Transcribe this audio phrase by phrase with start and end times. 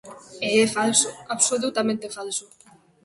[0.47, 2.45] E é falso, absolutamente falso.